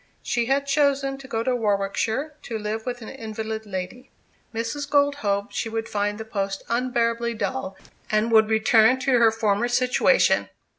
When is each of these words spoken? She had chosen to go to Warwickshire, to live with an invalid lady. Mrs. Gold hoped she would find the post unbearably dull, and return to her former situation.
She 0.23 0.47
had 0.47 0.65
chosen 0.65 1.19
to 1.19 1.27
go 1.27 1.43
to 1.43 1.55
Warwickshire, 1.55 2.33
to 2.41 2.57
live 2.57 2.87
with 2.87 3.03
an 3.03 3.09
invalid 3.09 3.67
lady. 3.67 4.09
Mrs. 4.51 4.89
Gold 4.89 5.17
hoped 5.17 5.53
she 5.53 5.69
would 5.69 5.87
find 5.87 6.17
the 6.17 6.25
post 6.25 6.63
unbearably 6.69 7.35
dull, 7.35 7.77
and 8.11 8.31
return 8.31 8.97
to 9.01 9.11
her 9.19 9.29
former 9.29 9.67
situation. 9.67 10.49